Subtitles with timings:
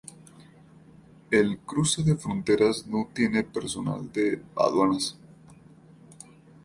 [1.29, 5.15] El cruce de fronteras no tiene personal de aduanas.